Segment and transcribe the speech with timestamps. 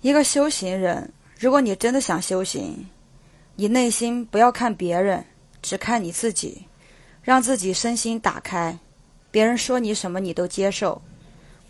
[0.00, 2.86] 一个修行人，如果你真的想修行，
[3.56, 5.24] 你内心不要看别人，
[5.60, 6.64] 只看你自己，
[7.20, 8.78] 让自己身心打开，
[9.32, 11.02] 别人说你什么你都接受，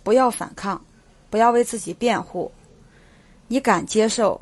[0.02, 0.84] 不要反抗，
[1.30, 2.52] 不要为自己辩护，
[3.46, 4.38] 你敢接受，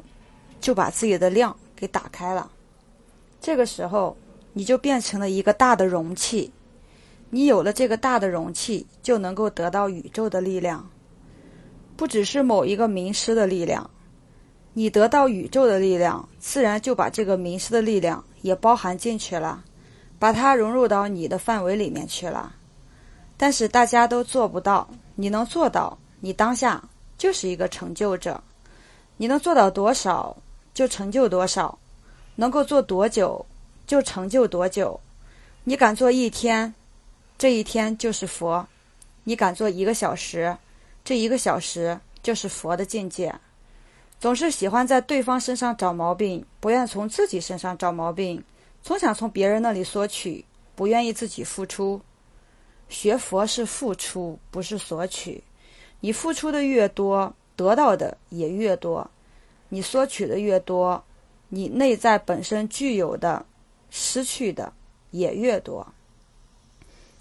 [0.60, 2.50] 就把自己的量给打开了，
[3.40, 4.16] 这个时候
[4.52, 6.50] 你就变成了一个大的容器，
[7.30, 10.90] 你有了这个大的容器，就能够得到宇宙的力量。
[11.96, 13.90] 不只是某一个名师的力量，
[14.74, 19.64] 你得到宇宙的力量，自然就把这个名师的力量也包含进去了，
[20.18, 22.54] 把它融入到你的范围里面去了。
[23.38, 26.82] 但是大家都做不到，你能做到，你当下
[27.16, 28.42] 就是一个成就者。
[29.16, 30.36] 你能做到多少，
[30.74, 31.78] 就成就多少；
[32.34, 33.44] 能够做多久，
[33.86, 35.00] 就成就多久。
[35.64, 36.74] 你敢做一天，
[37.38, 38.66] 这一天就是佛；
[39.24, 40.54] 你敢做一个小时。
[41.06, 43.32] 这一个小时就是佛的境界，
[44.18, 48.42] 总是喜欢在对方身上找毛病，不愿从自己身上找毛病，
[48.82, 52.00] 总想从别人那里索取，不愿意自己付出。
[52.88, 55.44] 学佛是付出，不是索取。
[56.00, 59.08] 你付出的越多，得到的也越多；
[59.68, 61.04] 你索取的越多，
[61.50, 63.46] 你内在本身具有的
[63.90, 64.72] 失去的
[65.12, 65.86] 也越多。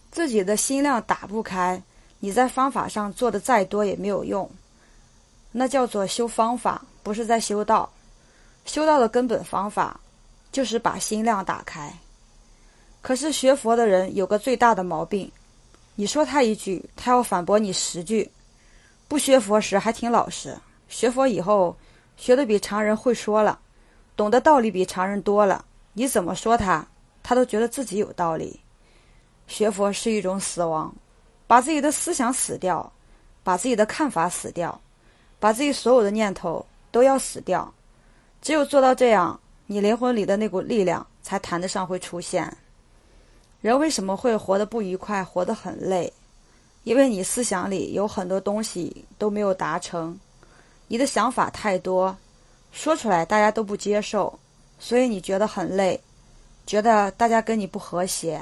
[0.09, 1.83] 自己的心量打不开。
[2.25, 4.49] 你在方法上做的再多也没有用，
[5.51, 7.87] 那叫做修方法，不是在修道。
[8.65, 9.99] 修道的根本方法
[10.51, 11.95] 就是把心量打开。
[13.03, 15.31] 可是学佛的人有个最大的毛病，
[15.93, 18.31] 你说他一句，他要反驳你十句。
[19.07, 20.57] 不学佛时还挺老实，
[20.89, 21.77] 学佛以后
[22.17, 23.59] 学的比常人会说了，
[24.15, 26.87] 懂得道理比常人多了，你怎么说他，
[27.21, 28.59] 他都觉得自己有道理。
[29.45, 30.91] 学佛是一种死亡。
[31.47, 32.91] 把自己的思想死掉，
[33.43, 34.79] 把自己的看法死掉，
[35.39, 37.71] 把自己所有的念头都要死掉。
[38.41, 42.55] 只有做到这样，你灵魂里的那股力量才谈得上会出现。
[43.61, 46.11] 人为什么会活得不愉快，活得很累？
[46.83, 50.19] 因为你思想里有很多东西都没有达成，
[50.87, 52.15] 你的想法太多，
[52.71, 54.37] 说出来大家都不接受，
[54.77, 55.99] 所以你觉得很累，
[56.67, 58.39] 觉得大家跟你不和谐。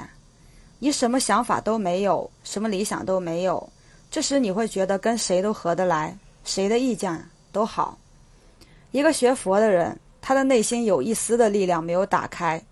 [0.84, 3.70] 你什么想法都没有，什么理想都没有，
[4.10, 6.14] 这时你会觉得跟谁都合得来，
[6.44, 7.18] 谁的意见
[7.52, 7.96] 都好。
[8.90, 12.62] 一个学佛的人，他的内心有一丝的力量没有打开，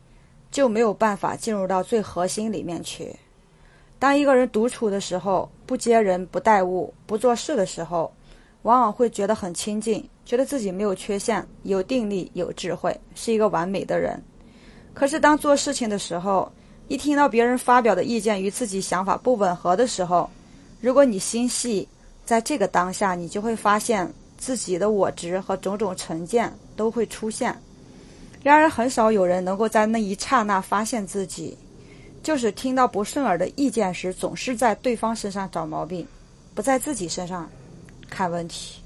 [0.50, 3.16] 就没有办法进入到最核心里面去。
[3.98, 8.12] 当一个人独处的时候，不接人、不待物、不做事的时候，
[8.60, 14.22] 往往会觉得很清静，觉得自己没有缺陷，有定力、有智慧，是一个完美的人。
[14.92, 16.52] 可是当做事情的时候，
[16.92, 20.28] 一听到别人发表的意见与自己想法不吻合的时候，
[20.78, 21.88] 如果你心细，
[22.26, 27.58] 在这个当下，你就会发现自己的我执和种种成见都会出现。
[28.42, 31.56] 然而，很少有人能够在那一刹那发现自己，
[32.22, 36.06] 就是听到不顺耳的意见时，总是在对方身上找毛病，
[36.54, 37.48] 不在自己身上
[38.10, 38.82] 看问题。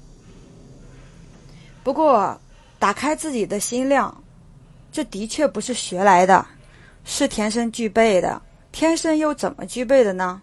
[1.83, 2.39] 不过，
[2.79, 4.23] 打开自己的心量，
[4.93, 6.45] 这的确不是学来的。
[7.09, 8.39] 是天生具备的，
[8.73, 10.41] 天生又怎么具备的呢？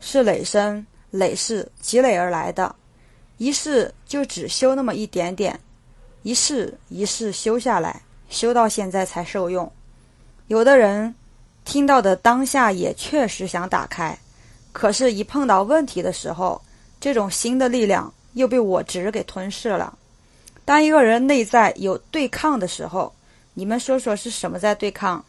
[0.00, 2.74] 是累生累世积累而来的，
[3.36, 5.58] 一世就只修那么一点点，
[6.24, 9.70] 一世一世修下来，修到现在才受用。
[10.48, 11.14] 有的人
[11.64, 14.18] 听到的当下也确实想打开，
[14.72, 16.60] 可是，一碰到问题的时候，
[17.00, 19.96] 这种新的力量又被我执给吞噬了。
[20.64, 23.14] 当一个人内在有对抗的时候，
[23.54, 25.24] 你们说说是什么在对抗？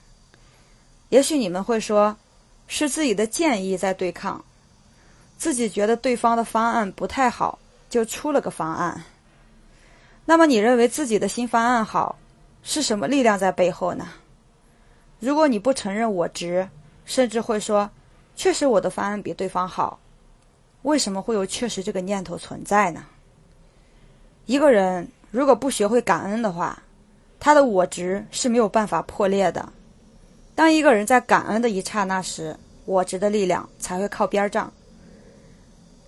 [1.12, 2.16] 也许你们会说，
[2.68, 4.42] 是自己的建议在对抗，
[5.38, 9.04] 自己觉得对方的方案不太好，就出了个方案。
[10.24, 12.18] 那么你认为自己的新方案好，
[12.64, 14.08] 是什么力量在背后呢？
[15.20, 16.70] 如果你不承认我值，
[17.06, 17.90] 甚至会说，
[18.38, 20.00] 确实我的方案比对方好，
[20.84, 23.04] 为什么会有确实这个念头存在呢？
[24.46, 26.81] 一个人如果不学会感恩的话，
[27.38, 29.68] 他的我值是没有办法破裂的。
[30.62, 32.56] 当一个人在感恩的一刹那时，
[32.86, 34.72] 我执的力量才会靠边站。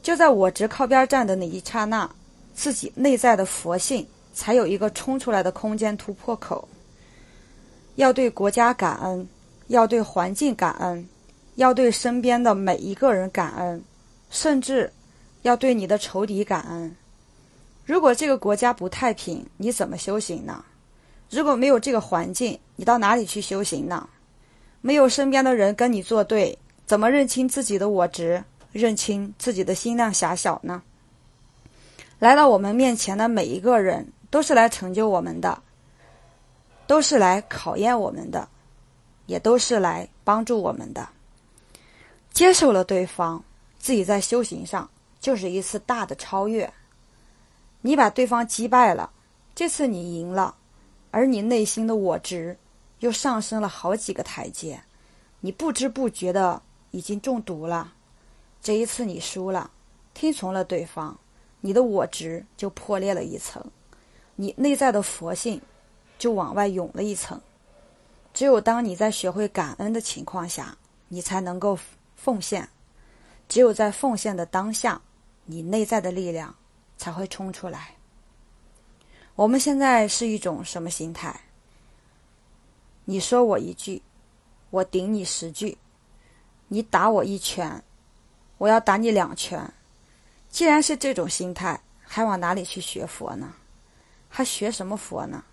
[0.03, 2.07] 就在我执靠边站的那一刹那，
[2.53, 6.67] 自己内在的佛性才有一个冲出来的空间突破口。
[7.95, 9.27] 要对国家感恩，
[9.69, 11.09] 要对环境感恩，
[11.55, 13.83] 要对身边的每一个人感恩，
[14.29, 14.93] 甚至
[15.41, 16.95] 要对你的仇敌感恩。
[17.85, 20.63] 如果这个国家不太平，你怎么修行呢？
[21.31, 24.07] 如果没有这个环境，你到哪里去修行呢？
[24.85, 28.43] 没有身边的人跟你作对，怎么认清自己的我执，
[28.73, 30.83] 认清自己的心量狭小呢？
[32.19, 35.63] 来到我们面前的每一个人都是来成就我们的，
[36.85, 38.45] 都是来考验我们的，
[39.25, 41.07] 也都是来帮助我们的。
[42.33, 43.41] 接受了对方，
[43.79, 44.89] 自己在修行上
[45.21, 46.69] 就是一次大的超越。
[47.79, 49.09] 你把对方击败了，
[49.55, 50.55] 这次你赢了，
[51.09, 52.57] 而你内心的我执
[53.03, 54.81] 又上升了好几个台阶，
[55.41, 56.61] 你不知不觉的
[56.91, 57.93] 已经中毒了。
[58.61, 59.69] 这一次你输了，
[60.13, 61.19] 听从了对方，
[61.59, 63.61] 你的我执就破裂了一层，
[64.37, 65.61] 你内在的佛性
[66.17, 67.41] 就往外涌了一层。
[68.33, 70.77] 只有当你在学会感恩的情况下，
[71.09, 71.77] 你才能够
[72.15, 72.63] 奉献；
[73.49, 75.01] 只有在奉献的当下，
[75.45, 76.55] 你内在的力量。
[76.95, 77.95] 才会冲出来。
[79.35, 81.37] 我们现在是一种什么心态？
[83.05, 84.01] 你说我一句，
[84.69, 85.77] 我顶你十句；
[86.69, 87.83] 你打我一拳，
[88.57, 89.73] 我要打你两拳。
[90.49, 93.53] 既然是这种心态，还往哪里去学佛呢？
[94.29, 95.43] 还学什么佛呢？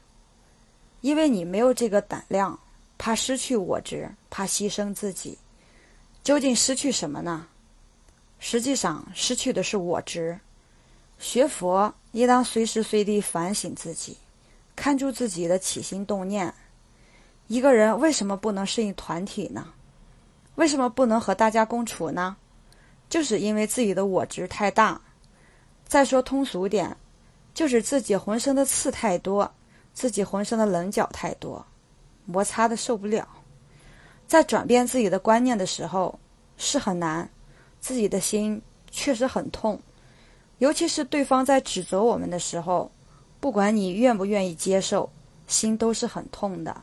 [1.00, 2.61] 因为你没有这个胆量，
[2.97, 5.38] 怕失去我执，怕牺牲自己。
[6.23, 7.49] 究竟失去什么呢？
[8.38, 10.38] 实际上，失去的是我执。
[11.19, 14.17] 学佛应当随时随地反省自己，
[14.76, 16.55] 看住自己的起心动念。
[17.50, 19.73] 一个人为什么不能适应团体呢？
[20.55, 22.37] 为什么不能和大家共处呢？
[23.08, 25.00] 就是因为自己的我执太大。
[25.85, 26.97] 再说通俗点，
[27.52, 29.52] 就是自己浑身的刺太多，
[29.93, 31.67] 自己浑身的棱角太多，
[32.25, 33.26] 摩擦的受不了。
[34.29, 36.17] 在转变自己的观念的时候
[36.56, 37.29] 是很难，
[37.81, 38.62] 自己的心
[38.93, 39.76] 确实很痛。
[40.58, 42.93] 尤其是对方在指责我们的时候，
[43.41, 45.11] 不管你愿不愿意接受，
[45.49, 46.81] 心都是很痛的。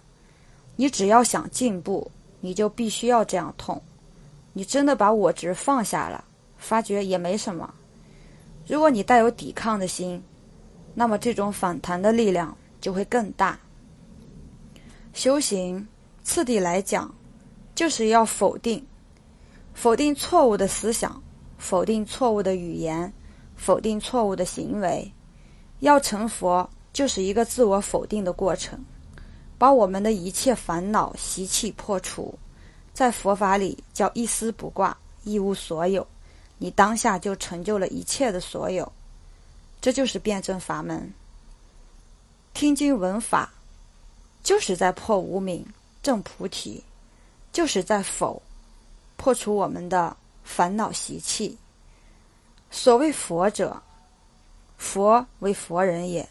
[0.78, 2.10] 你只要想进步，
[2.40, 3.82] 你就必须要这样痛。
[4.54, 6.24] 你真的把我执放下了，
[6.58, 7.74] 发觉也没什么。
[8.66, 10.24] 如果你带有抵抗的心，
[10.94, 13.60] 那么这种反弹的力量就会更大。
[15.14, 15.86] 修行
[16.24, 17.14] 次第来讲，
[17.76, 18.86] 就是要否定，
[19.74, 21.22] 否定错误的思想，
[21.58, 23.12] 否定错误的语言。
[23.60, 25.12] 否定错误的行为，
[25.80, 28.80] 要成佛就是一个自我否定的过程，
[29.58, 32.38] 把我们的一切烦恼习气破除，
[32.94, 36.06] 在佛法里叫一丝不挂，一无所有，
[36.58, 38.92] 你当下就成就了一切的所有，
[39.82, 41.12] 这就是辩证法门。
[42.54, 43.52] 听经闻法，
[44.44, 45.66] 就是在破无明，
[46.02, 46.84] 证菩提，
[47.52, 48.42] 就是在否，
[49.16, 51.58] 破除我们的烦恼习气。
[52.70, 53.82] 所谓佛者，
[54.78, 56.28] 佛为佛人也。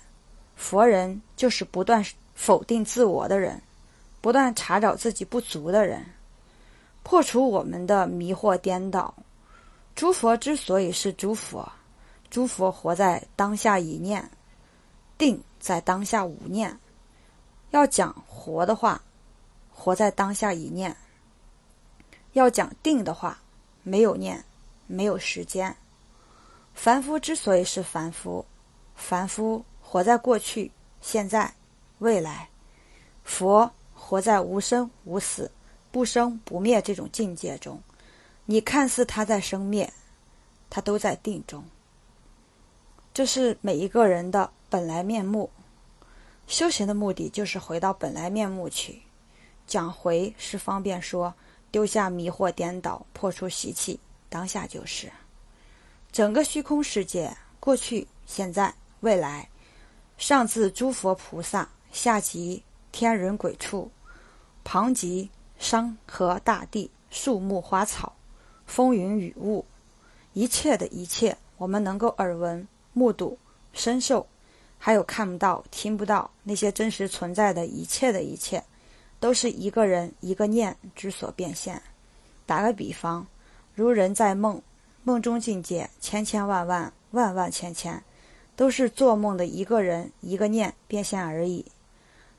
[0.57, 2.05] 佛人就是不断
[2.37, 3.61] 否定自我的人，
[4.21, 6.07] 不断查找自己不足的人，
[7.03, 9.13] 破除我们的迷惑颠倒。
[9.97, 11.67] 诸佛之所以是诸佛，
[12.31, 14.31] 诸佛活在当下一念，
[15.17, 16.79] 定在当下无念。
[17.71, 19.01] 要讲活的话，
[19.73, 20.93] 活在当下一念；
[22.35, 23.39] 要讲定的话，
[23.83, 24.45] 没有念，
[24.87, 25.75] 没有时间。
[26.75, 28.45] 凡夫之所以是凡夫，
[28.95, 31.53] 凡夫活在过去、现在、
[31.99, 32.49] 未来；
[33.25, 35.51] 佛活在无生无死、
[35.91, 37.81] 不生不灭这种境界中。
[38.45, 39.93] 你看似他在生灭，
[40.71, 41.65] 他都在定中。
[43.13, 45.51] 这是每一个人的本来面目。
[46.47, 49.03] 修行的目的就是回到本来面目去。
[49.67, 51.35] 讲回是方便说，
[51.73, 53.99] 丢下迷惑颠倒，破除习气，
[54.29, 55.11] 当下就是。
[56.13, 59.49] 整个虚空世界，过去、现在、未来，
[60.17, 62.63] 上至诸佛菩萨，下集
[62.93, 63.91] 天人鬼畜，
[64.65, 68.13] 旁集山河大地、树木花草、
[68.67, 69.65] 风云雨雾，
[70.35, 73.39] 一切的一切，我们能够耳闻、目睹、
[73.73, 74.27] 身受，
[74.79, 78.63] 还有看不到、听不到那些真实存在的一切的一切，
[79.19, 81.81] 都是一个人一个念之所变现。
[82.45, 83.27] 打个比方，
[83.75, 84.61] 如人在梦。
[85.03, 88.05] 梦中境界千千万万万万千千，
[88.55, 91.65] 都是做梦的一个人一个念变现而已。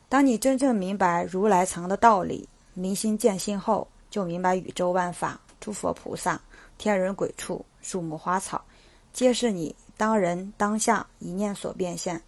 [0.09, 6.39] 当你真正明白如来藏的道理，明心见性后，就明白宇宙万法、诸佛菩萨、
[6.77, 8.63] 天人鬼畜、树木花草，
[9.11, 12.21] 皆是你当人当下一念所变现，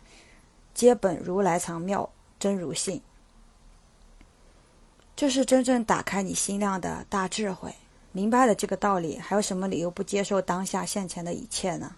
[0.73, 3.01] 皆本如来藏妙真如性。
[5.15, 7.73] 这是真正打开你心量的大智慧。
[8.11, 11.95] 明白了这个道理，还有什么理由不接受当下现前的一切呢？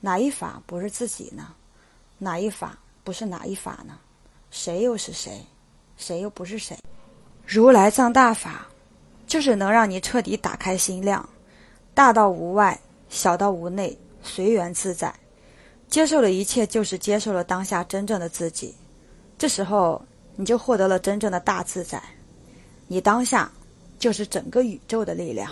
[0.00, 1.54] 哪一法不是自己呢？
[2.18, 3.98] 哪一法不是哪一法呢？
[4.52, 5.46] 谁又是谁？
[5.96, 6.76] 谁又不是谁？
[7.46, 8.66] 如来藏大法，
[9.26, 11.26] 就是能让你彻底打开心量，
[11.94, 12.78] 大到无外，
[13.08, 15.12] 小到无内，随缘自在。
[15.88, 18.74] 接受了一切，就是接受了当下真正的自己。
[19.38, 20.04] 这时候，
[20.36, 22.02] 你就获得了真正的大自在。
[22.88, 23.50] 你当下
[23.98, 25.50] 就是整个宇宙的力量。